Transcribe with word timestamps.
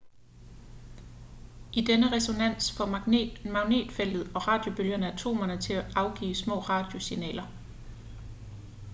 i 1.73 1.81
denne 1.81 2.11
resonans 2.13 2.71
får 2.77 2.85
magnetfeltet 3.51 4.31
og 4.35 4.47
radiobølgerne 4.47 5.13
atomerne 5.13 5.61
til 5.61 5.73
at 5.73 5.85
afgive 5.95 6.35
små 6.35 6.59
radiosignaler 6.59 7.45